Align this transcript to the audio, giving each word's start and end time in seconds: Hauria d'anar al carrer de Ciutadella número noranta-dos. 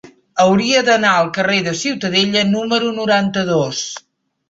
Hauria 0.43 0.81
d'anar 0.87 1.11
al 1.17 1.29
carrer 1.37 1.59
de 1.69 1.75
Ciutadella 1.83 2.45
número 2.57 2.93
noranta-dos. 3.01 3.87